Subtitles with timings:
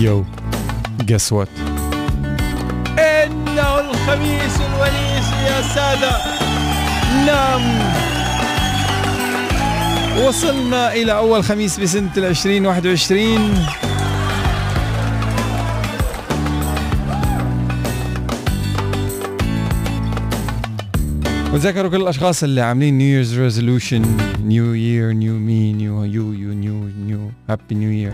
[0.00, 0.24] Yo,
[1.04, 1.48] guess what?
[2.98, 6.12] إنه الخميس الونيس يا سادة.
[7.26, 7.62] نعم.
[10.26, 13.64] وصلنا إلى أول خميس بسنة العشرين واحد وعشرين.
[21.52, 24.04] وتذكروا كل الأشخاص اللي عاملين New Year's resolution
[24.44, 28.12] new year new me new you you new new happy new year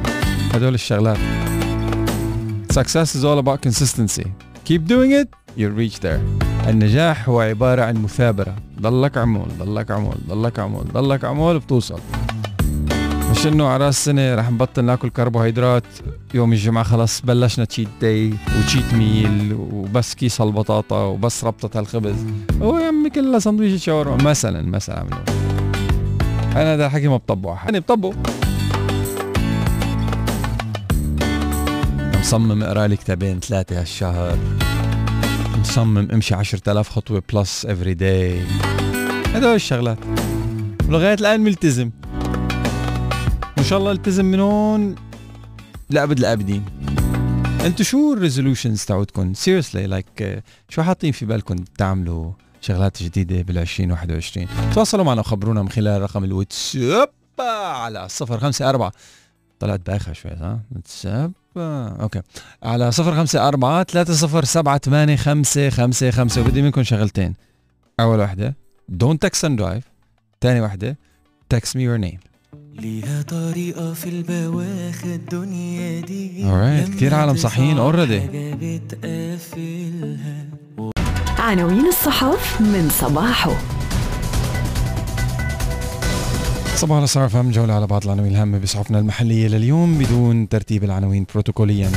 [0.54, 1.18] هدول الشغلات.
[2.80, 4.26] Success is all about consistency.
[4.68, 6.20] Keep doing it you'll reach there.
[6.68, 8.56] النجاح هو عبارة عن مثابرة.
[8.80, 12.00] ضلك عمول ضلك عمول ضلك عمول ضلك عمول بتوصل.
[13.30, 15.82] مش إنه على راس السنة رح نبطل ناكل كربوهيدرات.
[16.34, 22.26] يوم الجمعة خلص بلشنا cheat day و cheat meal وبس كيس البطاطا وبس ربطة الخبز
[22.62, 24.16] هو يا عمي كلها سندويشة شاورما.
[24.22, 24.98] مثلا مثلا.
[24.98, 25.18] عملوا
[26.52, 28.45] أنا هذا الحكي ما بطبقه أنا بطبقه.
[32.26, 34.38] مصمم اقرأ لي كتابين ثلاثة هالشهر.
[35.58, 38.40] مصمم امشي 10000 خطوة plus every day
[39.34, 39.98] هدول الشغلات.
[40.88, 41.90] ولغاية الآن ملتزم.
[43.56, 44.94] وإن شاء الله التزم من هون.
[45.90, 46.64] لأبد الآبدين
[47.64, 53.58] انتو شو ال resolutions تاعتكم seriously like شو حاطين في بالكم تعملوا شغلات جديدة بال
[53.58, 58.90] 2021 تواصلوا معنا وخبرونا من خلال رقم الواتساب على 054
[59.60, 61.32] طلعت بايخة شوي ها واتساب.
[61.58, 62.22] Okay.
[62.62, 67.34] على 054 3078 555 وبدي منكم شغلتين.
[68.00, 68.56] أول وحدة
[68.92, 69.82] don't text and drive.
[70.40, 70.98] ثاني وحدة
[71.54, 72.18] text me your name.
[72.74, 76.44] ليها طريقة في البواخ الدنيا دي.
[76.44, 78.20] Alright كتير عالم صحيين already
[78.60, 80.44] بتقفلها.
[81.38, 83.75] عناوين الصحف من صباحه.
[86.76, 91.88] صباح الخير فهم جولة على بعض العناوين الهامة بصحفنا المحلية لليوم بدون ترتيب العناوين بروتوكوليا.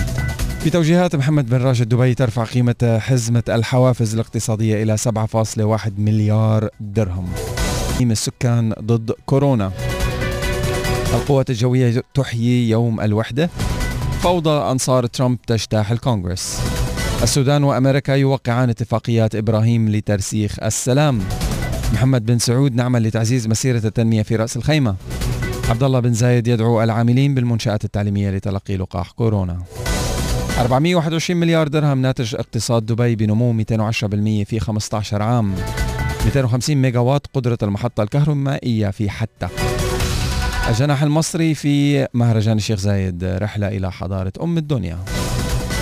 [0.59, 7.29] في توجيهات محمد بن راشد دبي ترفع قيمة حزمة الحوافز الاقتصادية إلى 7.1 مليار درهم.
[7.93, 9.71] تقييم السكان ضد كورونا.
[11.13, 13.49] القوات الجوية تحيي يوم الوحدة.
[14.21, 16.61] فوضى أنصار ترامب تجتاح الكونغرس.
[17.23, 21.19] السودان وأمريكا يوقعان اتفاقيات إبراهيم لترسيخ السلام.
[21.93, 24.95] محمد بن سعود نعمل لتعزيز مسيرة التنمية في رأس الخيمة.
[25.69, 29.63] عبد الله بن زايد يدعو العاملين بالمنشآت التعليمية لتلقي لقاح كورونا.
[30.59, 35.55] 421 مليار درهم ناتج اقتصاد دبي بنمو 210% في 15 عام.
[36.25, 39.47] 250 ميجا وات قدرة المحطة الكهرومائية في حتى
[40.69, 44.97] الجناح المصري في مهرجان الشيخ زايد رحلة إلى حضارة أم الدنيا.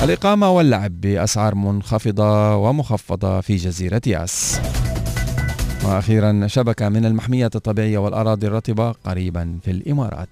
[0.04, 4.60] الإقامة واللعب بأسعار منخفضة ومخفضة في جزيرة ياس.
[5.88, 10.30] وأخيرا شبكة من المحميات الطبيعية والأراضي الرطبة قريبا في الإمارات.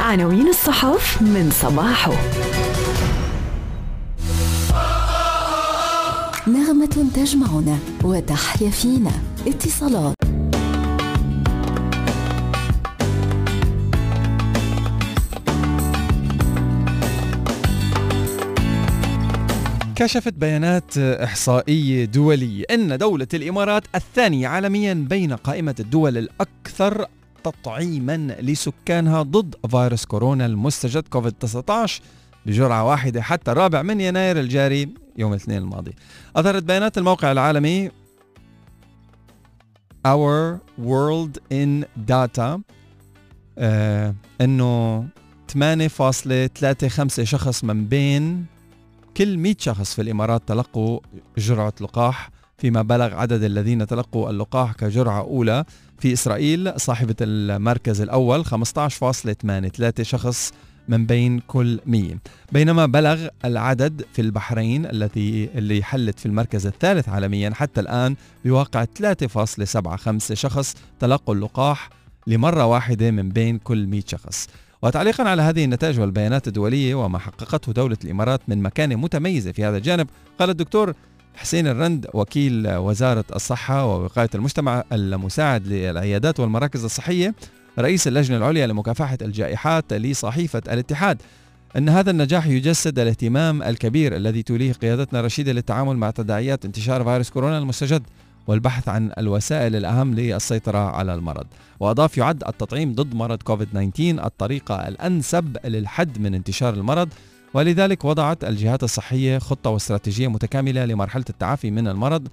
[0.00, 2.12] عناوين الصحف من صباحه.
[6.48, 9.12] نغمة تجمعنا وتحيا فينا.
[9.46, 10.14] اتصالات.
[19.96, 27.06] كشفت بيانات إحصائية دولية أن دولة الإمارات الثانية عالميا بين قائمة الدول الأكثر
[27.44, 32.02] تطعيما لسكانها ضد فيروس كورونا المستجد كوفيد 19
[32.46, 35.94] بجرعة واحدة حتى الرابع من يناير الجاري يوم الاثنين الماضي.
[36.36, 37.90] أظهرت بيانات الموقع العالمي
[40.08, 42.60] Our World in Data
[43.58, 45.06] آه إنه
[45.52, 48.53] 8.35 شخص من بين
[49.16, 51.00] كل 100 شخص في الإمارات تلقوا
[51.38, 55.64] جرعة لقاح فيما بلغ عدد الذين تلقوا اللقاح كجرعة أولى.
[55.98, 60.52] في إسرائيل صاحبة المركز الأول 15.83 شخص
[60.88, 62.14] من بين كل 100
[62.52, 68.84] بينما بلغ العدد في البحرين التي اللي حلت في المركز الثالث عالميا حتى الآن بواقع
[68.84, 71.90] 3.75 شخص تلقوا اللقاح
[72.26, 74.48] لمرة واحدة من بين كل 100 شخص.
[74.84, 79.76] وتعليقا على هذه النتائج والبيانات الدولية وما حققته دولة الإمارات من مكانة متميزة في هذا
[79.76, 80.06] الجانب
[80.38, 80.94] قال الدكتور
[81.34, 87.34] حسين الرند وكيل وزارة الصحة ووقاية المجتمع المساعد للعيادات والمراكز الصحية
[87.78, 91.22] رئيس اللجنة العليا لمكافحة الجائحات لصحيفة الاتحاد.
[91.76, 97.30] أن هذا النجاح يجسد الاهتمام الكبير الذي توليه قيادتنا رشيدة للتعامل مع تداعيات انتشار فيروس
[97.30, 98.02] كورونا المستجد.
[98.46, 101.46] والبحث عن الوسائل الأهم للسيطرة على المرض.
[101.80, 107.08] وأضاف يعد التطعيم ضد مرض كوفيد 19 الطريقة الأنسب للحد من انتشار المرض
[107.54, 112.28] ولذلك وضعت الجهات الصحية خطة واستراتيجية متكاملة لمرحلة التعافي من المرض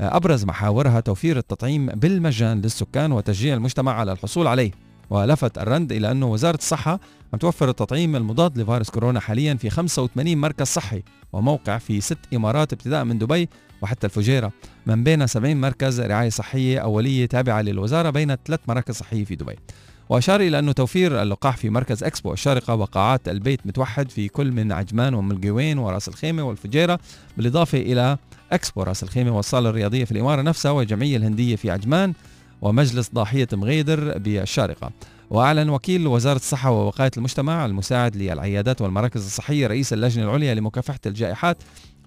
[0.00, 4.70] أبرز محاورها توفير التطعيم بالمجان للسكان وتشجيع المجتمع على الحصول عليه.
[5.10, 7.00] ولفت الرند إلى أنه وزارة الصحة
[7.32, 11.02] عم توفر التطعيم المضاد لفيروس كورونا حاليا في 85 مركز صحي
[11.32, 13.48] وموقع في ست إمارات ابتداء من دبي
[13.84, 14.52] وحتى الفجيرة.
[14.86, 19.56] من بين 70 مركز رعاية صحية أولية تابعة للوزارة بين ثلاث مراكز صحية في دبي.
[20.08, 24.72] وأشار إلى أنه توفير اللقاح في مركز إكسبو الشارقة وقاعات البيت متوحد في كل من
[24.72, 26.98] عجمان وملقوين وراس الخيمة والفجيرة
[27.36, 28.18] بالإضافة إلى
[28.52, 32.12] إكسبو راس الخيمة والصالة الرياضية في الإمارة نفسها والجمعية الهندية في عجمان
[32.62, 34.90] ومجلس ضاحية مغيدر بالشارقة.
[35.30, 41.56] وأعلن وكيل وزارة الصحة ووقاية المجتمع المساعد للعيادات والمراكز الصحية رئيس اللجنة العليا لمكافحة الجائحات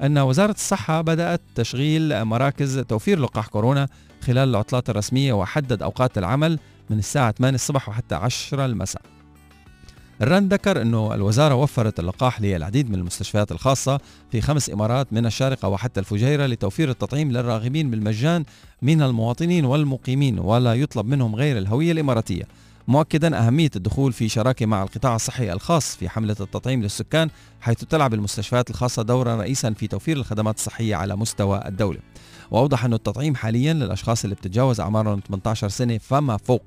[0.02, 3.88] أن وزارة الصحة بدأت تشغيل مراكز توفير لقاح كورونا
[4.22, 6.60] خلال العطلات الرسمية وحدد أوقات العمل
[6.90, 9.02] من الساعة 8 الصبح وحتى 10 المساء.
[10.22, 14.00] الرن ذكر أنه الوزارة وفرت اللقاح للعديد من المستشفيات الخاصة
[14.31, 18.46] في خمس إمارات من الشارقة وحتى الفجيرة لتوفير التطعيم للراغبين بالمجان
[18.81, 22.44] من المواطنين والمقيمين ولا يطلب منهم غير الهوية الإماراتية.
[22.88, 27.30] مؤكدا أهمية الدخول في شراكة مع القطاع الصحي الخاص في حملة التطعيم للسكان
[27.62, 32.00] حيث تلعب المستشفيات الخاصة دورا رئيسا في توفير الخدمات الصحية على مستوى الدولة.
[32.51, 36.63] وأوضح أن التطعيم حاليا للأشخاص اللي بتتجاوز أعمارهم 18 سنة فما فوق.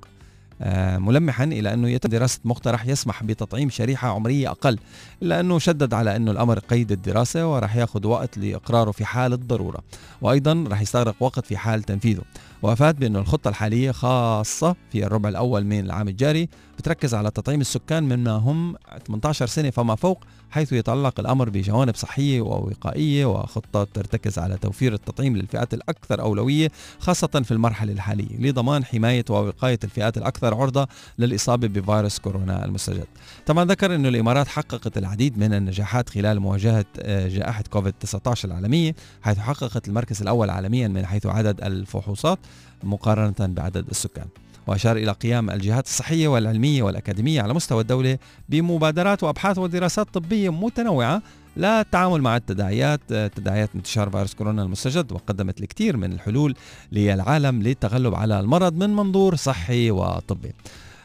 [0.63, 4.79] آه، ملمحا إلى أنه يتم دراسة مقترح يسمح بتطعيم شريحة عمرية أقل
[5.23, 9.79] إلا أنه شدد على أنه الأمر قيد الدراسة وراح ياخذ وقت لإقراره في حال الضرورة.
[10.23, 12.23] وأيضا راح يستغرق وقت في حال تنفيذه.
[12.63, 16.49] وأفاد بانه الخطة الحالية خاصة في الربع الأول من العام الجاري
[16.79, 18.77] بتركز على تطعيم السكان مما هم
[19.07, 25.37] 18 سنة فما فوق حيث يتعلق الأمر بجوانب صحية ووقائية وخطة ترتكز على توفير التطعيم
[25.37, 32.19] للفئات الأكثر أولوية خاصة في المرحلة الحالية لضمان حماية ووقاية الفئات الأكثر عرضة للإصابة بفيروس
[32.19, 33.07] كورونا المستجد.
[33.47, 38.95] طبعا ذكر انه الإمارات حققت العديد من النجاحات خلال مواجهة آه، جائحة كوفيد 19 العالمية
[39.23, 42.39] حيث حققت المركز الأول عالميا من حيث عدد الفحوصات
[42.83, 44.27] مقارنة بعدد السكان.
[44.67, 48.19] وأشار إلى قيام الجهات الصحية والعلمية والأكاديمية على مستوى الدولة
[48.49, 51.23] بمبادرات وأبحاث ودراسات طبية متنوعة
[51.57, 56.55] للتعامل مع التداعيات تداعيات انتشار فيروس كورونا المستجد وقدمت الكثير من الحلول
[56.93, 60.53] للعالم للتغلب على المرض من منظور صحي وطبي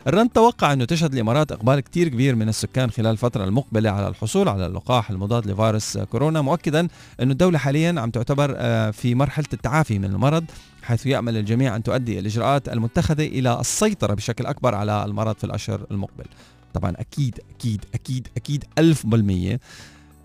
[0.08, 4.50] الرند توقع أنه تشهد الإمارات إقبال كتير كبير من السكان خلال الفترة المقبلة على الحصول
[4.50, 6.88] على اللقاح المضاد لفيروس كورونا مؤكدا
[7.20, 10.46] أن الدولة حاليا عم تعتبر آه، في مرحلة التعافي من المرض
[10.86, 15.86] حيث يأمل الجميع أن تؤدي الإجراءات المتخذة إلى السيطرة بشكل أكبر على المرض في الأشهر
[15.92, 16.26] المقبل.
[16.74, 19.60] طبعا أكيد أكيد أكيد أكيد ألف بالمية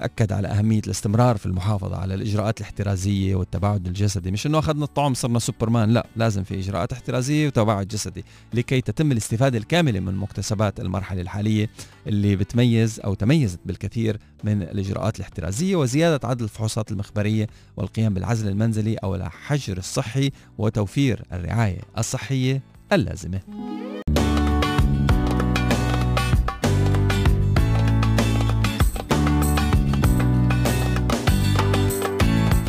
[0.05, 4.31] أكد على أهمية الاستمرار في المحافظة على الإجراءات الاحترازية والتباعد الجسدي.
[4.31, 8.25] مش أنه أخذنا الطعم صرنا سوبرمان لا لازم في إجراءات احترازية وتباعد جسدي
[8.55, 11.71] لكي تتم الاستفادة الكاملة من مكتسبات المرحلة الحالية
[12.07, 18.95] اللي بتميز أو تميزت بالكثير من الإجراءات الاحترازية وزيادة عدد الفحوصات المخبرية والقيام بالعزل المنزلي
[18.95, 22.63] أو الحجر الصحي وتوفير الرعاية الصحية
[22.93, 23.41] اللازمة.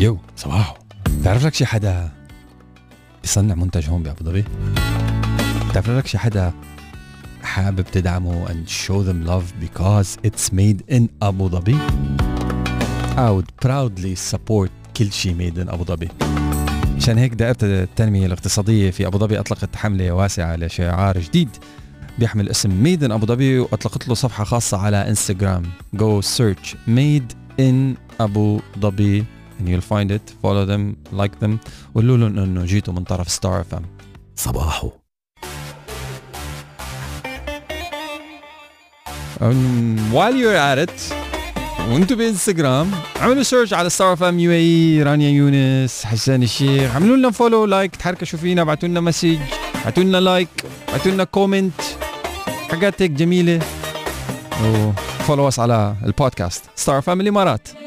[0.02, 0.76] يو صباحو.
[1.24, 2.12] تعرف لك شي حدا
[3.22, 4.44] بيصنع منتج هون بأبو ظبي؟
[5.74, 6.54] تعرف لك شي حدا
[7.44, 11.78] حابب تدعمه and show them love because it's made in أبو ظبي
[13.18, 16.08] I would proudly support كل شيء made in أبو ظبي
[16.98, 21.50] عشان هيك دائرة التنمية الاقتصادية في أبو ظبي أطلقت حملة واسعة لشعار جديد
[22.20, 27.34] بيحمل اسم made in ابو ظبي وأطلقت له صفحة خاصة على انستغرام go search made
[27.60, 29.26] in ابو ظبي
[29.62, 30.26] and you'll find it.
[30.44, 30.84] Follow them
[31.22, 31.60] like them.
[31.96, 33.86] وقولوا لهم إنه جيتوا من طرف Star FM
[34.36, 34.92] صباحو.
[39.40, 41.14] Um, while you're at it
[41.90, 42.92] وأنتم بإنستغرام
[43.22, 46.92] اعملوا search على Star FM UAE رانيا يونس حسان الشيخ.
[46.92, 49.38] اعملوا لنا follow like تحركشوا فينا ابعتوا لنا message
[49.82, 50.50] ابعتوا لنا like
[50.90, 51.82] ابعتوا لنا comment
[52.72, 53.60] حاجات هيك جميلة.
[54.64, 57.81] و follow us على البودكاست Star FM الإمارات.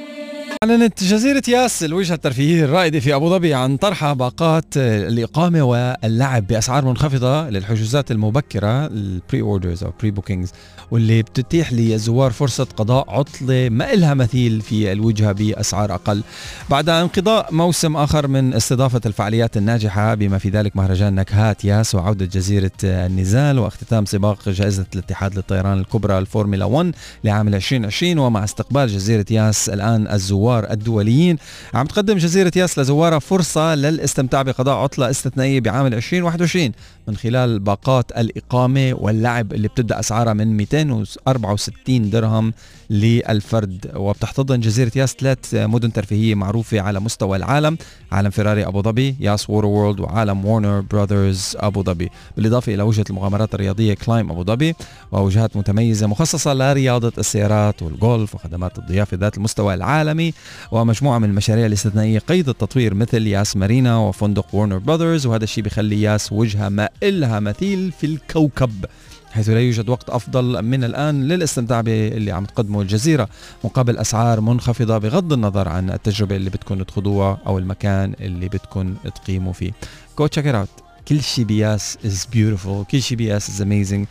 [0.65, 6.85] أعلنت جزيرة ياس الوجهة الترفيهية الرائدة في أبو ظبي عن طرحها باقات الإقامة واللعب بأسعار
[6.85, 10.53] منخفضة للحجوزات المبكرة ال pre-orders أو pre-bookings
[10.91, 16.23] واللي بتتيح للزوار فرصة قضاء عطلة ما إلها مثيل في الوجهة بأسعار أقل.
[16.71, 22.27] بعد انقضاء موسم آخر من استضافة الفعاليات الناجحة بما في ذلك مهرجان نكهات ياس وعودة
[22.27, 26.95] جزيرة النزال واختتام سباق جائزة الاتحاد للطيران الكبرى الفورمولا 1
[27.25, 31.37] لعام 2020 ومع استقبال جزيرة ياس الآن الزوار الزوار الدوليين.
[31.75, 36.73] عم تقدم جزيرة ياس لزوارها فرصة للاستمتاع بقضاء عطلة استثنائية بعام 2021
[37.09, 42.53] من خلال باقات الإقامة واللعب اللي بتبدأ أسعارها من 264 درهم
[42.91, 43.91] للفرد.
[43.95, 47.79] وبتحتضن جزيرة ياس ثلاث مدن ترفيهية معروفة على مستوى العالم
[48.13, 52.11] عالم فيراري أبو ظبي ياس ووتر وورلد وعالم وورنر براذرز أبو ظبي.
[52.37, 54.75] بالإضافة إلى وجهة المغامرات الرياضية كلايم أبو ظبي
[55.13, 60.33] ووجهات متميزة مخصصة لرياضة السيارات والجولف وخدمات الضيافة ذات المستوى العالمي.
[60.73, 66.03] ومجموعة من المشاريع الاستثنائية قيد التطوير مثل ياس مارينا وفندق وورنر براذرز وهذا الشيء بيخلي
[66.03, 66.69] ياس وجهة
[67.03, 68.85] إلها مثيل في الكوكب
[69.33, 73.29] حيث لا يوجد وقت أفضل من الآن للاستمتاع باللي عم تقدمه الجزيرة.
[73.65, 79.53] مقابل أسعار منخفضة بغض النظر عن التجربة اللي بدكم تخوضوها أو المكان اللي بدكم تقيموا
[79.53, 79.73] فيه.
[80.21, 80.83] Go check it out.
[81.09, 82.91] كل شيء بياس is beautiful.
[82.91, 84.07] كل شيء بياس is amazing.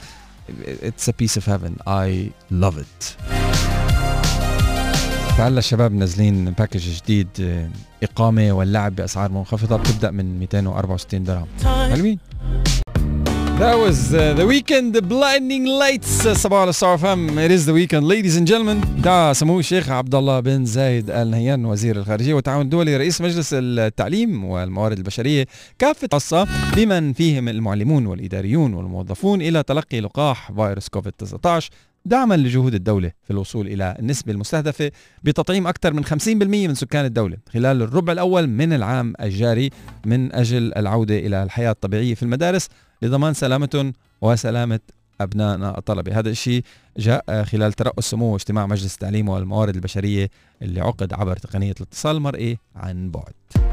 [0.84, 1.74] It's a piece of heaven.
[1.88, 3.24] I love it.
[5.38, 7.28] فهلا الشباب منزلين package جديد
[8.04, 11.48] إقامة واللعب بأسعار منخفضة بتبدأ من 264 درهم.
[11.64, 12.20] حلوين.
[13.60, 16.28] That was uh, The Weeknd, the Blinding Lights.
[16.28, 16.98] صباح على ستار.
[17.48, 19.02] It is the weekend, ladies and gentlemen.
[19.02, 23.50] دا سمو الشيخ عبد الله بن زايد ال نهيان وزير الخارجية والتعاون الدولي رئيس مجلس
[23.54, 25.46] التعليم والموارد البشرية
[25.80, 31.70] كافة خاصة بمن فيهم المعلمون والإداريون والموظفون إلى تلقي لقاح فيروس كوفيد 19
[32.06, 34.92] دعما لجهود الدولة في الوصول إلى النسبة المستهدفة
[35.24, 39.70] بتطعيم أكثر من 50% من سكان الدولة خلال الربع الأول من العام الجاري
[40.06, 42.70] من أجل العودة إلى الحياة الطبيعية في المدارس
[43.02, 44.80] لضمان سلامتهم وسلامة
[45.22, 46.20] أبنائنا الطلبة.
[46.20, 46.64] هذا الشيء
[46.98, 50.30] جاء خلال ترأس سمو اجتماع مجلس التعليم والموارد البشرية
[50.62, 53.73] اللي عقد عبر تقنية الاتصال المرئي عن بعد.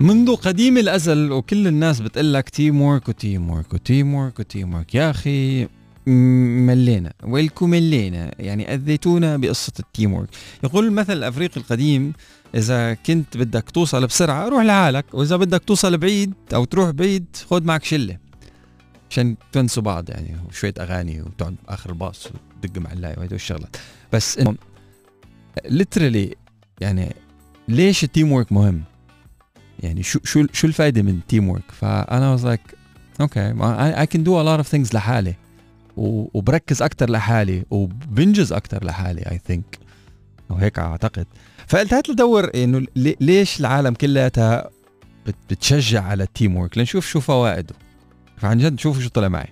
[0.00, 5.10] منذ قديم الأزل وكل الناس بتقول لك teamwork و teamwork و teamwork و teamwork يا
[5.10, 5.68] أخي
[6.06, 7.12] ملينا.
[7.22, 8.34] welcome ملينا.
[8.38, 10.28] يعني أذيتونا بقصة ال teamwork
[10.64, 12.12] يقول المثل الافريقي القديم
[12.54, 15.04] إذا كنت بدك توصل بسرعة روح لحالك.
[15.14, 18.18] وإذا بدك توصل بعيد أو تروح بعيد خذ معك شلة.
[19.10, 23.76] عشان تنسوا بعض يعني وشوية أغاني وتقعد آخر الباص وتدق معلاقه وهدول الشغلات.
[24.12, 24.40] بس
[25.64, 26.34] literally
[26.80, 27.14] يعني
[27.68, 28.82] ليش ال teamwork مهم؟
[29.86, 32.74] يعني شو شو شو الفائده من ال teamwork؟ فأنا was like
[33.20, 33.54] okay
[34.00, 35.34] I can do a lot of things لحالي
[35.96, 39.78] وبركز أكثر لحالي وبنجز أكثر لحالي I think
[40.50, 41.26] أو هيك أعتقد.
[41.66, 44.30] فقلت لدور إنه ليش العالم كلها
[45.50, 47.74] بتشجع على ال teamwork لنشوف شو فوائده.
[48.36, 49.48] فعن جد شوفوا شو طلع معي.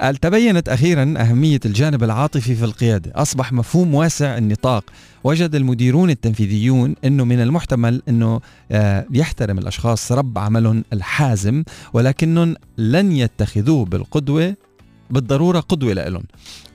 [0.00, 3.12] قال تبينت أخيرا أهمية الجانب العاطفي في القيادة.
[3.14, 4.84] أصبح مفهوم واسع النطاق.
[5.24, 8.40] وجد المديرون التنفيذيون أنه من المحتمل أنه
[8.72, 14.56] آه، يحترم الأشخاص رب عملهم الحازم ولكنهم لن يتخذوه بالقدوة
[15.10, 16.22] بالضرورة قدوة لهم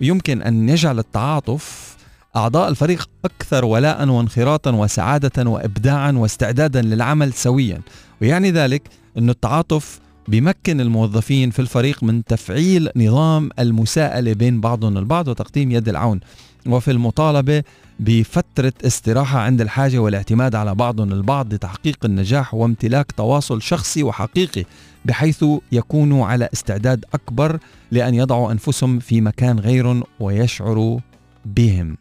[0.01, 1.95] يمكن أن يجعل التعاطف
[2.35, 7.81] أعضاء الفريق أكثر ولاء وانخراطا وسعادة وإبداعا واستعدادا للعمل سويا.
[8.21, 8.81] ويعني ذلك
[9.17, 9.99] أن التعاطف
[10.29, 16.19] بيمكن الموظفين في الفريق من تفعيل نظام المساءلة بين بعضهم البعض وتقديم يد العون.
[16.67, 17.63] وفي المطالبة
[18.00, 24.65] بفترة استراحة عند الحاجة والاعتماد على بعضهم البعض لتحقيق النجاح وامتلاك تواصل شخصي وحقيقي
[25.05, 27.59] بحيث يكونوا على استعداد أكبر
[27.91, 31.00] لأن يضعوا أنفسهم في مكان غيرهم ويشعروا
[31.45, 31.98] بهم.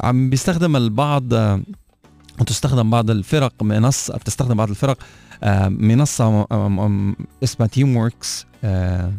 [0.00, 1.24] عم بيستخدم البعض
[2.44, 4.98] تستخدم بعض الفرق منصة بتستخدم بعض الفرق
[5.42, 6.46] آه، منصة
[7.44, 9.12] اسمها Teamworks آه،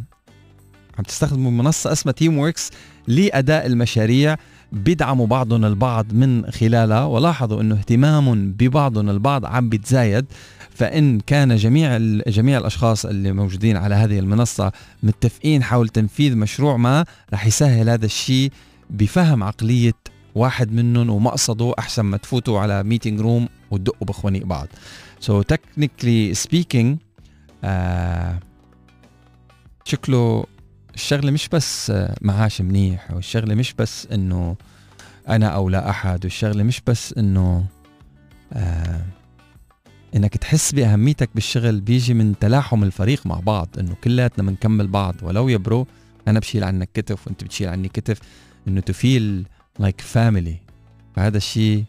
[0.97, 2.71] عم تستخدم منصة اسمها Teamworks
[3.07, 4.37] لأداء المشاريع
[4.71, 10.25] بيدعموا بعضهم البعض من خلالها ولاحظوا إنه اهتمامهم ببعضهم البعض عم بيتزايد.
[10.75, 11.97] فإن كان جميع
[12.27, 14.71] جميع الأشخاص اللي موجودين على هذه المنصة
[15.03, 18.51] متفقين حول تنفيذ مشروع ما رح يسهل هذا الشيء
[18.89, 19.93] بفهم عقلية
[20.35, 24.67] واحد منهم ومقصده أحسن ما تفوتوا على meeting room وتدقوا بخوانيق بعض.
[25.19, 26.97] so technically speaking
[29.85, 30.45] شكله
[30.95, 34.55] الشغلة مش بس معاش منيح والشغلة مش بس إنه
[35.29, 37.65] أنا أو لا أحد والشغلة مش بس إنه
[38.53, 39.01] آه
[40.15, 45.15] إنك تحس بأهميتك بالشغل بيجي من تلاحم الفريق مع بعض إنه كلياتنا بنكمل بعض.
[45.21, 45.87] ولو يا bro
[46.27, 48.19] أنا بشيل عنك كتف وأنت بتشيل عني كتف.
[48.67, 49.45] إنه to feel
[49.79, 50.55] like family
[51.15, 51.83] فهذا الشيء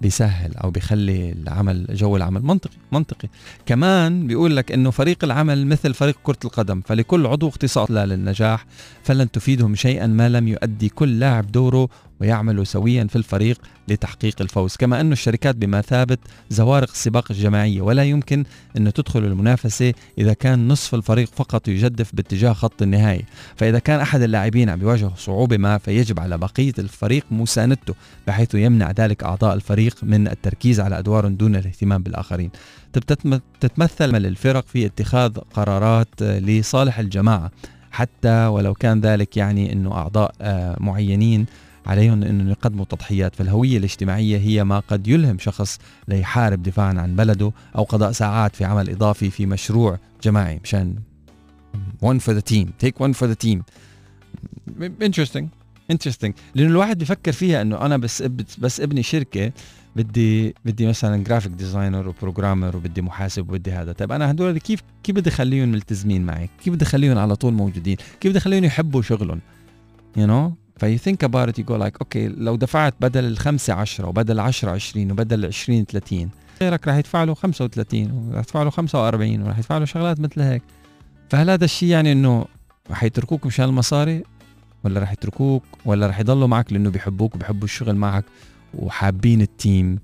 [0.00, 3.28] بيسهل أو بيخلي العمل جو العمل منطقي منطقي.
[3.66, 8.66] كمان بيقول لك إنه فريق العمل مثل فريق كرة القدم فلكل عضو اختصاص لا للنجاح
[9.02, 11.88] فلن تفيدهم شيئا ما لم يؤدي كل لاعب دوره
[12.20, 13.60] ويعملوا سويا في الفريق.
[13.88, 14.76] لتحقيق الفوز.
[14.76, 16.18] كما أن الشركات بمثابة
[16.50, 18.44] زوارق السباق الجماعية ولا يمكن
[18.76, 23.22] أن تدخل المنافسة إذا كان نصف الفريق فقط يجدف باتجاه خط النهاية
[23.56, 27.94] فإذا كان أحد اللاعبين عم بيواجه صعوبة ما فيجب على بقية الفريق مساندته
[28.26, 32.50] بحيث يمنع ذلك أعضاء الفريق من التركيز على أدوار دون الاهتمام بالآخرين.
[33.60, 37.50] تتمثل الفرق في اتخاذ قرارات لصالح الجماعة
[37.90, 41.46] حتى ولو كان ذلك يعني أنه أعضاء آه، معينين
[41.86, 45.78] عليهم أن يقدموا تضحيات فالهوية الاجتماعية هي ما قد يلهم شخص
[46.08, 50.94] ليحارب دفاعا عن بلده أو قضاء ساعات في عمل إضافي في مشروع جماعي مشان
[52.04, 52.66] one for the team.
[52.84, 53.58] Take one for the team.
[55.00, 55.46] Interesting.
[55.92, 56.32] Interesting.
[56.54, 58.22] لأنه الواحد بيفكر فيها أنه أنا بس
[58.58, 59.52] بس إبني شركة
[59.96, 63.92] بدي بدي مثلا graphic designer و programmer وبدي محاسب وبدي هذا.
[63.92, 67.96] طيب أنا هدول كيف كيف بدي اخليهم ملتزمين معي؟ كيف بدي اخليهم على طول موجودين؟
[68.20, 69.40] كيف بدي اخليهم يحبوا شغلهم؟
[70.18, 73.74] You know if you think about it you go like okay لو دفعت بدل الخمسة
[73.74, 76.30] 10 وبدل 10 20 وبدل 20 30
[76.62, 80.62] غيرك راح يدفع له 35 وراح يدفع له 45 وراح يدفع له شغلات مثل هيك.
[81.30, 82.44] فهل هذا الشيء يعني إنه
[82.90, 84.22] راح يتركوك مشان المصاري؟
[84.84, 88.24] ولا راح يتركوك؟ ولا راح يضلوا معك لأنه بيحبوك وبيحبوا الشغل معك
[88.74, 89.98] وحابين ال team؟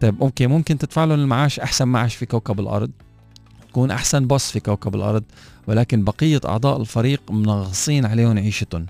[0.00, 2.90] طيب okay ممكن تدفع لهم المعاش أحسن معاش في كوكب الأرض
[3.68, 5.24] تكون أحسن boss في كوكب الأرض
[5.66, 8.86] ولكن بقية أعضاء الفريق منغصين عليهم عيشتهم.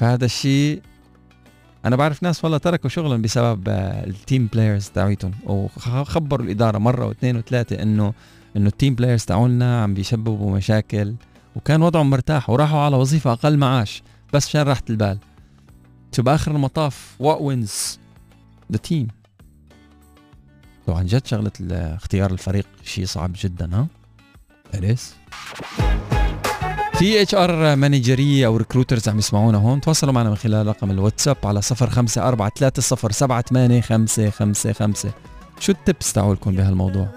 [0.00, 0.82] فهذا الشيء
[1.84, 5.32] أنا بعرف ناس والله تركوا شغلهم بسبب ال team players تاعيتهم.
[5.44, 8.14] وخبروا الإدارة مرة واثنين وثلاثة إنه
[8.56, 11.14] إنه ال team players تاعولنا عم بيسببوا مشاكل.
[11.56, 14.02] وكان وضعهم مرتاح وراحوا على وظيفة أقل معاش.
[14.32, 15.18] بس عشان راحه البال؟
[16.12, 17.98] شو بآخر المطاف وات وينز
[18.72, 19.08] ذا تيم
[20.88, 23.86] لو عن جد شغلة اختيار الفريق شيء صعب جدا ها؟
[24.72, 26.19] Is.
[27.00, 29.80] في اتش ار مانجريه أو ريكروترز عم يسمعونا هون.
[29.80, 31.66] تواصلوا معنا من خلال رقم الواتساب على 0543078555
[35.60, 37.08] شو التبس تاعولكم بهالموضوع؟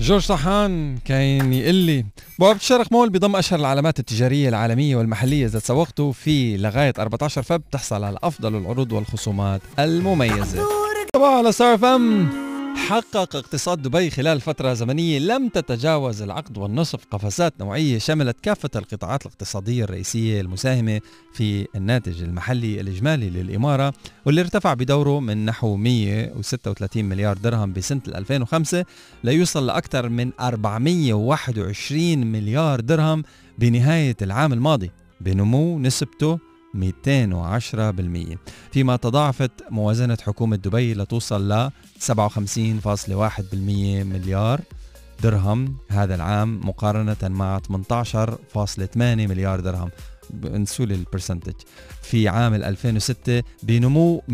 [0.00, 2.04] جورج طحان كان يقول لي
[2.38, 5.46] بوابة الشرق مول بضم أشهر العلامات التجارية العالمية والمحلية.
[5.46, 10.62] إذا تسوقتوا في لغاية 14 فب تحصل على أفضل العروض والخصومات المميزة.
[11.12, 12.41] طبعا على ستار فم
[12.76, 17.04] حقق اقتصاد دبي خلال فترة زمنية لم تتجاوز العقد والنصف.
[17.10, 21.00] قفزات نوعية شملت كافة القطاعات الاقتصادية الرئيسية المساهمة
[21.32, 23.94] في الناتج المحلي الإجمالي للإمارة
[24.26, 28.84] واللي ارتفع بدوره من نحو 136 مليار درهم بسنة 2005
[29.24, 33.22] ليوصل لأكثر من 421 مليار درهم
[33.58, 36.38] بنهاية العام الماضي بنمو نسبته
[36.74, 36.78] 210%
[38.72, 41.70] فيما تضاعفت موازنة حكومة دبي لتوصل ل
[42.06, 42.12] 57.1%
[44.04, 44.60] مليار
[45.22, 49.90] درهم هذا العام مقارنة مع 18.8 مليار درهم.
[50.44, 51.54] انسوا لي البرسنتج
[52.02, 54.32] في عام 2006 بنمو 208.6%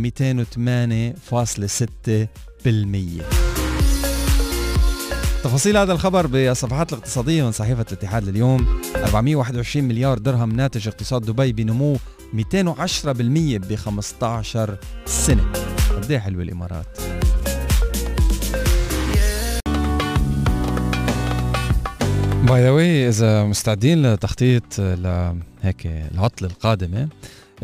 [5.44, 11.52] تفاصيل هذا الخبر بالصفحات الاقتصادية من صحيفة الاتحاد اليوم 421 مليار درهم ناتج اقتصاد دبي
[11.52, 11.98] بنمو 210%
[13.57, 15.52] ب 15 سنة.
[15.90, 17.17] قد إيه حلوة الإمارات؟
[22.48, 27.08] by the way إذا مستعدين لتخطيط لهيك العطلة القادمة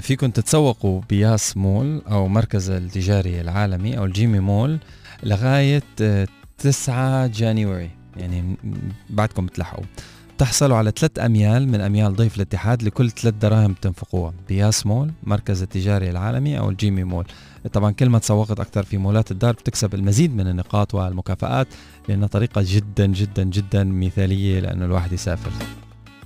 [0.01, 4.79] فيكم تتسوقوا بياس مول أو مركز التجاري العالمي أو الجيمي مول
[5.23, 5.83] لغاية
[6.59, 8.57] 9 جانيوري يعني
[9.11, 9.85] بعدكم بتلحقوا.
[10.39, 15.63] تحصلوا على ثلاث أميال من أميال ضيف الاتحاد لكل ثلاث دراهم تنفقوها بياس مول مركز
[15.63, 17.27] التجاري العالمي أو الجيمي مول.
[17.73, 21.67] طبعا كل ما تسوقت أكثر في مولات الدار بتكسب المزيد من النقاط والمكافآت
[22.09, 25.51] لأنها طريقة جدا جدا جدا مثالية لأنه الواحد يسافر.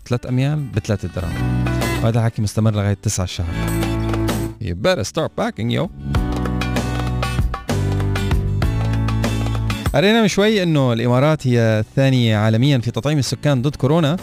[0.08, 1.64] ثلاث أميال بثلاثة دراهم.
[2.02, 3.54] وهذا حكي مستمر لغاية تسعة الشهر.
[4.62, 5.88] You better start packing yo.
[9.94, 14.16] قرينا من شوي إنه الإمارات هي الثانية عالميا في تطعيم السكان ضد كورونا.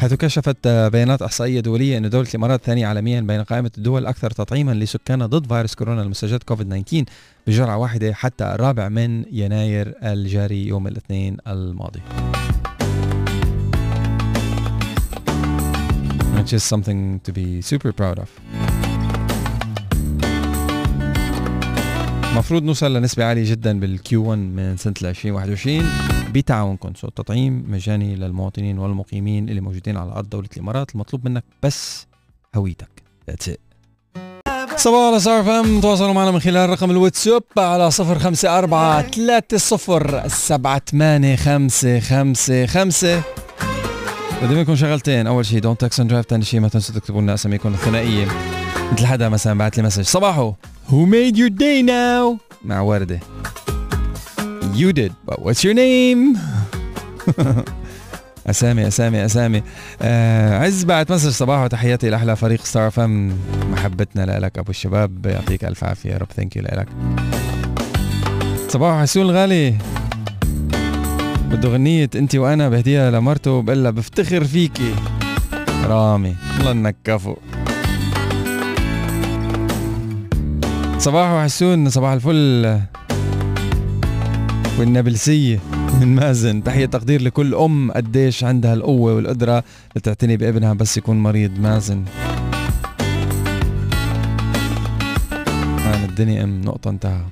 [0.00, 4.72] حيث كشفت بيانات أحصائية دولية إن دوله الامارات ثانية عالميا بين قائمة الدول الاكثر تطعيما
[4.72, 7.04] لسكانها ضد فيروس كورونا المستجد كوفيد 19
[7.46, 12.00] بجرعة واحدة حتى الرابع من يناير الجاري يوم الاثنين الماضي.
[16.36, 18.28] Which is something to be super proud of.
[22.32, 25.84] المفروض نوصل لنسبة عالية جدا بال Q 1 من سنة 2021
[26.34, 32.06] بتعاونكم so تطعيم مجاني للمواطنين والمقيمين اللي موجودين على أرض دولة الإمارات المطلوب منك بس
[32.54, 33.02] هويتك.
[33.30, 33.60] That's it.
[34.76, 39.02] صباحو على ستار أف إم تواصلوا معنا من خلال رقم الواتساب على صفر خمسة أربعة
[39.02, 43.22] ثلاثة صفر سبعة ثمانية خمسة خمسة خمسة.
[44.42, 45.26] بدي منكم شغلتين.
[45.26, 48.28] أول شيء don't text and drive ثاني شيء ما تنسوا تكتبوا لنا أساميكم الثنائية.
[48.92, 50.02] مثل حدا مثلا بعت لي message.
[50.02, 50.54] صباحو.
[50.88, 52.38] Who made your day now?
[52.64, 53.20] مع وردة.
[54.62, 56.38] You did but what's your name?
[58.46, 59.62] أسامي أسامي أسامي.
[60.02, 63.32] آه عز بعت message صباحو وتحياتي لأحلى فريق ستار فم
[63.72, 66.26] محبتنا لك أبو الشباب يعطيك ألف عافية يا رب.
[66.36, 66.88] thank you لك.
[68.68, 69.74] صباحو حسون الغالي
[71.50, 74.94] بده غنية أنت وأنا بهديها لمرته بقول لها بفتخر فيكي.
[75.84, 77.36] رامي الله انك كفو
[80.98, 82.80] صباح وحسون صباح الفل.
[84.78, 85.60] والنابلسية
[86.00, 86.64] من مازن.
[86.64, 89.64] تحية تقدير لكل أم قديش عندها القوة والقدرة
[89.96, 91.58] لتعتني بابنها بس يكون مريض.
[91.58, 92.04] مازن.
[96.04, 97.24] الدنيا أم نقطة انتهى.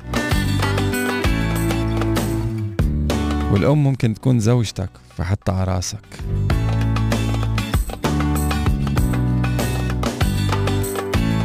[3.52, 5.98] والأم ممكن تكون زوجتك فحتى على راسك.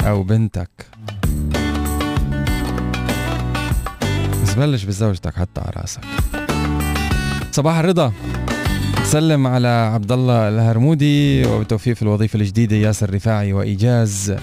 [0.07, 0.69] أو بنتك.
[4.53, 6.01] بس بلش بزوجتك حتى على راسك.
[7.51, 8.11] صباح الرضا.
[9.03, 14.35] سلم على عبد الله الهرمودي وبالتوفيق في الوظيفة الجديدة ياسر رفاعي وإيجاز.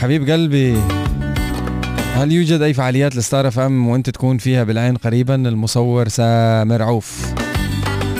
[0.00, 0.76] حبيب قلبي
[2.14, 7.34] هل يوجد أي فعاليات لستار اف ام وأنت تكون فيها بالعين قريبا؟ المصور سامر عوف.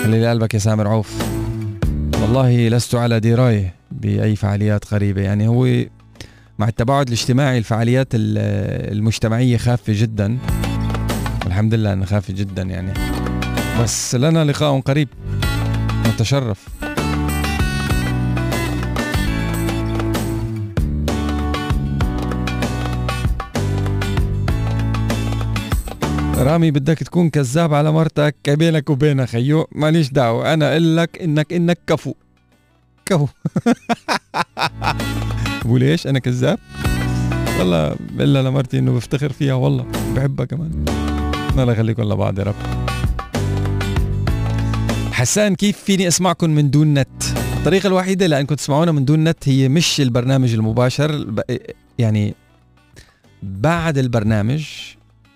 [0.04, 1.14] خلي لي قلبك يا سامر عوف.
[2.22, 5.22] والله لست على دراية بأي فعاليات قريبة.
[5.22, 5.66] يعني هو
[6.58, 10.38] مع التباعد الاجتماعي الفعاليات المجتمعية خافة جدا.
[11.46, 12.92] الحمد لله أنها خافة جدا يعني.
[13.80, 15.08] بس لنا لقاء قريب.
[16.06, 16.68] نتشرف.
[26.36, 28.36] رامي بدك تكون كذاب على مرتك.
[28.48, 30.54] بينك وبينها خيو ماليش دعوة.
[30.54, 32.14] أنا أقول لك إنك إنك كفو.
[33.06, 33.26] كفو.
[35.66, 36.58] بقول إيش أنا كذاب.
[37.58, 40.84] والله إلا لمرتي إنه بفتخر فيها والله بحبها كمان.
[41.58, 42.54] الله يخليكم لبعض يا رب.
[45.12, 47.22] حسان كيف فيني أسمعكم من دون نت؟
[47.56, 51.42] الطريقة الوحيدة لأنكم تسمعونا من دون نت هي مش البرنامج المباشر.
[51.98, 52.34] يعني
[53.42, 54.64] بعد البرنامج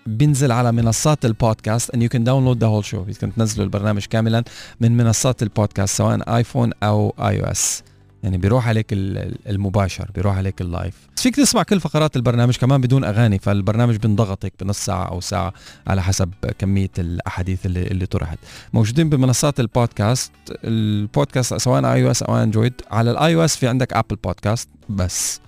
[0.05, 3.05] بينزل على منصات ال podcast and you can download the whole show.
[3.05, 4.43] فيكم تنزلوا البرنامج كاملا
[4.81, 7.83] من منصات البودكاست سواء ايفون أو iOS
[8.23, 10.93] يعني بيروح عليك المباشر بيروح عليك ال live.
[11.15, 15.53] فيك تسمع كل فقرات البرنامج كمان بدون أغاني فالبرنامج بنضغطك بنص ساعة أو ساعة
[15.87, 18.37] على حسب كمية الأحاديث اللي, اللي طرحت.
[18.73, 20.31] موجودين بمنصات ال podcast
[20.63, 25.39] ال podcast سواء iOS أو Android على ال iOS في عندك Apple Podcast بس.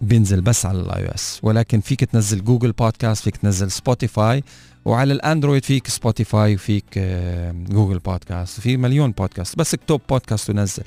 [0.00, 4.44] بينزل بس على ال iOS ولكن فيك تنزل جوجل بودكاست فيك تنزل سبوتيفاي
[4.84, 6.98] وعلى الأندرويد فيك سبوتيفاي وفيك
[7.68, 10.82] جوجل بودكاست في مليون بودكاست بس اكتب بودكاست ونزل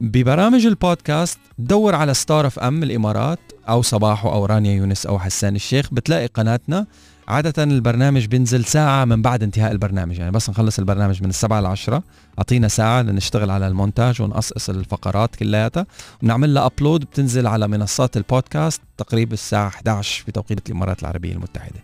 [0.00, 5.94] ببرامج البودكاست دور على Star FM الامارات أو صباحو أو رانيا يونس أو حسان الشيخ
[5.94, 6.86] بتلاقي قناتنا.
[7.28, 12.02] عادة البرنامج بينزل ساعة من بعد انتهاء البرنامج يعني بس نخلص البرنامج من السبعة لعشرة
[12.38, 15.86] أعطينا ساعة لنشتغل على المونتاج ونقصقص الفقرات كلياتها.
[16.22, 21.80] ونعمل لها upload بتنزل على منصات البودكاست تقريبا الساعة 11 بتوقيت الإمارات العربية المتحدة.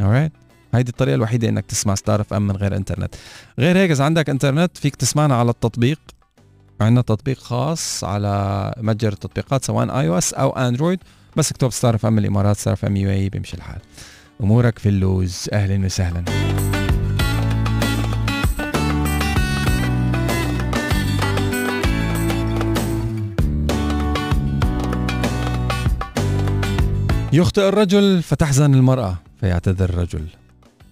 [0.00, 0.30] Alright
[0.74, 3.14] هيدي الطريقة الوحيدة إنك تسمع Star FM من غير إنترنت.
[3.58, 5.98] غير هيك إذا عندك إنترنت فيك تسمعنا على التطبيق.
[6.80, 10.98] عندنا تطبيق خاص على متجر التطبيقات سواء iOS أو اندرويد
[11.36, 13.78] بس اكتب Star FM الإمارات Star FM UAE بيمشي الحال.
[14.40, 15.48] أمورك في اللوز.
[15.52, 16.24] أهلا وسهلا.
[27.32, 30.26] يخطئ الرجل فتحزن المرأة فيعتذر الرجل.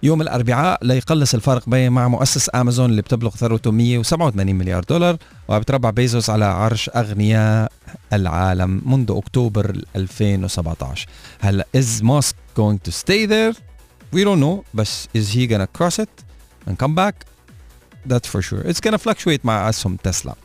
[0.04, 5.89] يوم الأربعاء ليقلص الفارق بين مع مؤسس أمازون اللي بتبلغ ثروته 187 مليار دولار وبتربع
[5.89, 7.72] بيزوس على عرش أغنياء
[8.13, 11.08] العالم منذ أكتوبر 2017
[11.39, 13.54] هلا is Musk going to stay there?
[14.15, 16.24] We don't know بس is he gonna cross it
[16.70, 17.13] and come back?
[18.08, 18.62] That's for sure.
[18.62, 20.36] It's gonna fluctuate مع أسهم تسلا.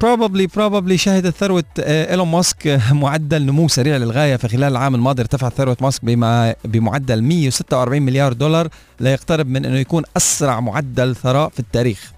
[0.00, 4.36] probably uh, probably شهدت ثروة إيلون ماسك معدل نمو سريع للغاية.
[4.36, 8.68] في خلال العام الماضي ارتفعت ثروة ماسك بما بمعدل 146 مليار دولار
[9.00, 12.12] ليقترب من إنه يكون أسرع معدل ثراء في التاريخ.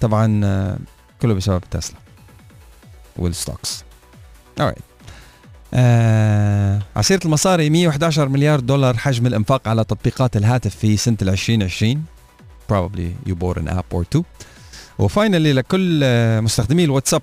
[0.00, 0.26] طبعا
[0.76, 0.80] uh,
[1.22, 1.96] كله بسبب تسلا
[3.16, 3.84] وال stocks
[4.60, 4.80] alright.
[5.74, 12.04] آه ع سيرة المصاري 111 مليار دولار حجم الإنفاق على تطبيقات الهاتف في سنة 2020
[12.72, 14.22] probably you bought an app or two.
[15.00, 16.00] و finally لكل
[16.42, 17.22] مستخدمي الواتساب.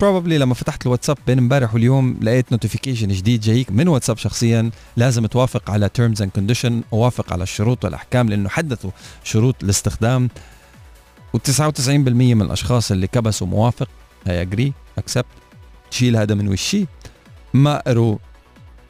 [0.00, 4.70] probably لما فتحت الواتساب بين امبارح واليوم لقيت notification جديد جايك من واتساب شخصيا.
[4.96, 8.90] لازم توافق على terms and condition ووافق على الشروط والأحكام لأنه حدثوا
[9.24, 10.28] شروط الاستخدام.
[11.36, 13.88] و99% من الأشخاص اللي كبسوا موافق
[14.26, 15.26] هي agree accept
[15.90, 16.86] تشيل هذا من وشي.
[17.54, 18.18] ما قروا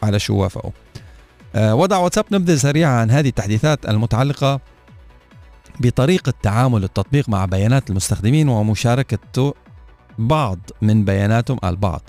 [0.02, 0.70] على شو وافقوا.
[1.54, 4.60] أه وضع واتساب نبذة سريعة عن هذه التحديثات المتعلقة
[5.80, 9.54] بطريقة تعامل التطبيق مع بيانات المستخدمين ومشاركة
[10.18, 12.02] بعض من بياناتهم البعض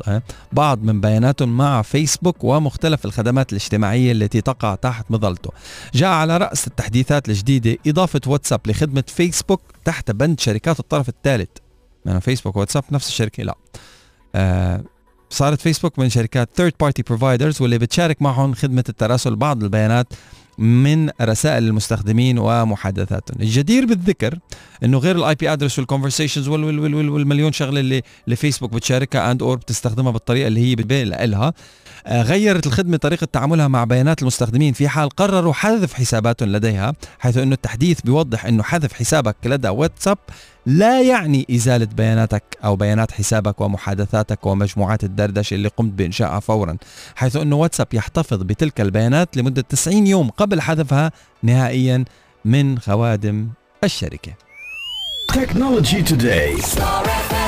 [0.52, 5.52] بعض من بياناتهم مع فيسبوك ومختلف الخدمات الاجتماعية التي تقع تحت مظلته.
[5.94, 11.50] جاء على رأس التحديثات الجديدة إضافة واتساب لخدمة فيسبوك تحت بند شركات الطرف الثالث.
[12.06, 13.56] يعني فيسبوك واتساب نفس الشركة لا.
[14.36, 14.84] آه
[15.30, 20.08] صارت فيسبوك من شركات third party providers واللي بتشارك معهم خدمة التراسل بعض البيانات
[20.58, 23.42] من رسائل المستخدمين ومحادثاتهم.
[23.42, 24.40] الجدير بالذكر
[24.84, 29.58] إنه غير ال IP address وال conversations والمليون شغلة اللي اللي فيسبوك بتشاركها and or
[29.58, 30.76] بتستخدمها بالطريقة اللي هي
[31.26, 31.54] لها آه،
[32.12, 37.54] غيرت الخدمة طريقة تعاملها مع بيانات المستخدمين في حال قرروا حذف حساباتهم لديها حيث أنه
[37.54, 40.18] التحديث بيوضح أنه حذف حسابك لدى واتساب
[40.66, 46.78] لا يعني إزالة بياناتك أو بيانات حسابك ومحادثاتك ومجموعات الدردشة اللي قمت بإنشائها فورا
[47.16, 51.12] حيث أنه واتساب يحتفظ بتلك البيانات لمدة 90 يوم قبل حذفها
[51.44, 52.06] نهائيا
[52.46, 53.48] من خوادم
[53.84, 54.34] الشركة.
[55.34, 57.47] Technology Today.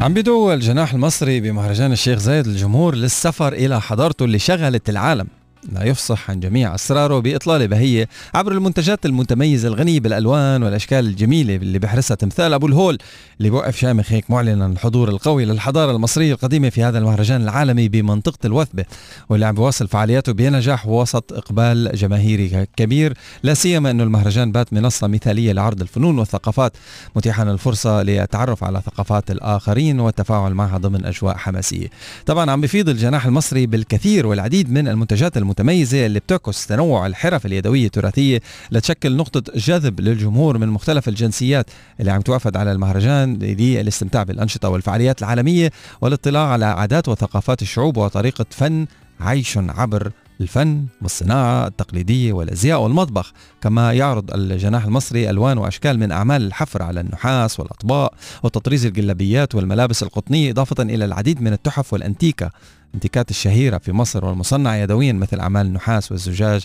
[0.00, 5.26] عم بدو الجناح المصري بمهرجان الشيخ زايد الجمهور للسفر إلى حضارته اللي شغلت العالم.
[5.70, 11.78] لا يفصح عن جميع أسراره بإطلالة بهية عبر المنتجات المتميزة الغنية بالألوان والأشكال الجميلة اللي
[11.78, 12.98] بحرسها تمثال أبو الهول
[13.38, 18.38] اللي بوقف شامخ هيك معلنا الحضور القوي للحضارة المصرية القديمة في هذا المهرجان العالمي بمنطقة
[18.44, 18.84] الوثبة
[19.28, 25.06] واللي عم بيواصل فعالياته بنجاح وسط إقبال جماهيري كبير لا سيما أنه المهرجان بات منصة
[25.06, 26.72] مثالية لعرض الفنون والثقافات
[27.16, 31.88] متيحا الفرصة للتعرف على ثقافات الآخرين والتفاعل معها ضمن أجواء حماسية.
[32.26, 35.59] طبعا عم بفيض الجناح المصري بالكثير والعديد من المنتجات المتميزة
[36.06, 41.66] اللي بتعكس تنوع الحرف اليدوية التراثية لتشكل نقطة جذب للجمهور من مختلف الجنسيات
[42.00, 45.70] اللي عم توافد على المهرجان للاستمتاع بالأنشطة والفعاليات العالمية
[46.00, 48.86] والاطلاع على عادات وثقافات الشعوب وطريقة فن
[49.20, 50.10] عيش عبر
[50.40, 53.32] الفن والصناعة التقليدية والأزياء والمطبخ.
[53.60, 60.02] كما يعرض الجناح المصري ألوان وأشكال من أعمال الحفر على النحاس والأطباق وتطريز الجلابيات والملابس
[60.02, 62.50] القطنية إضافة إلى العديد من التحف والأنتيكا
[62.90, 66.64] الانتيكات الشهيرة في مصر والمصنعة يدويا مثل أعمال النحاس والزجاج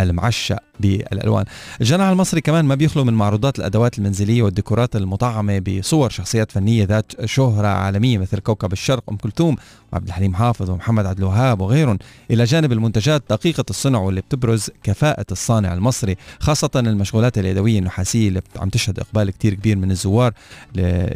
[0.00, 1.44] المعشق بالألوان.
[1.80, 7.24] الجناح المصري كمان ما بيخلو من معروضات الأدوات المنزلية والديكورات المطعمة بصور شخصيات فنية ذات
[7.24, 9.56] شهرة عالمية مثل كوكب الشرق أم كلثوم
[9.92, 11.98] وعبد الحليم حافظ ومحمد عبد الوهاب وغيرهم.
[12.30, 18.42] إلى جانب المنتجات دقيقة الصنع واللي بتبرز كفاءة الصانع المصري خاصة المشغولات اليدوية النحاسية اللي
[18.56, 20.32] عم تشهد إقبال كتير كبير من الزوار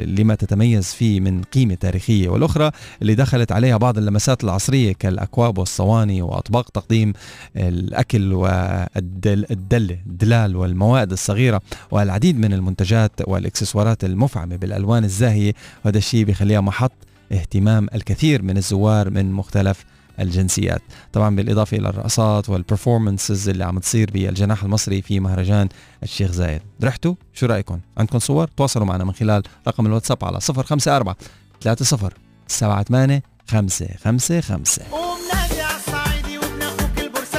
[0.01, 2.29] لما تتميز فيه من قيمة تاريخية.
[2.29, 2.71] والأخرى
[3.03, 7.13] اللي دخلت عليها بعض اللمسات العصرية كالأكواب والصواني وأطباق تقديم
[7.57, 15.53] الأكل والدل الدلة الدلال والموائد الصغيرة والعديد من المنتجات والإكسسوارات المفعمة بالألوان الزاهية.
[15.85, 16.93] وهذا الشيء بيخليها محط
[17.33, 19.85] اهتمام الكثير من الزوار من مختلف
[20.21, 20.83] الجنسيات.
[21.13, 25.69] طبعا بالإضافة إلى الرقصات وال performances اللي عم تصير بالجناح المصري في مهرجان
[26.03, 26.61] الشيخ زايد.
[26.85, 31.15] رحتوا؟ شو رأيكم؟ عندكم صور؟ تواصلوا معنا من خلال رقم الواتساب على 054
[31.61, 32.11] 30
[32.49, 34.85] 78 555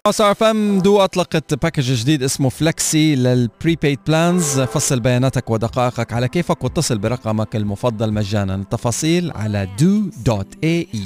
[0.10, 6.28] Star FM du أطلقت package جديد اسمه Flexi لل prepaid plans فصل بياناتك ودقائقك على
[6.28, 8.56] كيفك واتصل برقمك المفضل مجانا.
[8.56, 10.98] التفاصيل على du.ae